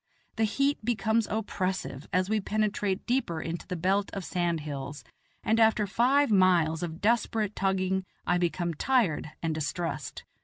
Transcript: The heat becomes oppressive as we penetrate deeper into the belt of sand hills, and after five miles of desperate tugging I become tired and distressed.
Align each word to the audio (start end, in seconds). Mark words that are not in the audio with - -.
The 0.37 0.45
heat 0.45 0.83
becomes 0.83 1.27
oppressive 1.27 2.07
as 2.11 2.27
we 2.27 2.39
penetrate 2.41 3.05
deeper 3.05 3.39
into 3.39 3.67
the 3.67 3.75
belt 3.75 4.09
of 4.13 4.25
sand 4.25 4.61
hills, 4.61 5.03
and 5.43 5.59
after 5.59 5.85
five 5.85 6.31
miles 6.31 6.81
of 6.81 7.01
desperate 7.01 7.55
tugging 7.55 8.05
I 8.25 8.39
become 8.39 8.73
tired 8.73 9.29
and 9.43 9.53
distressed. 9.53 10.23